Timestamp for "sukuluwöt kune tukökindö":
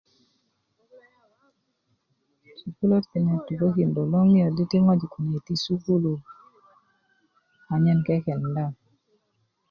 2.59-4.01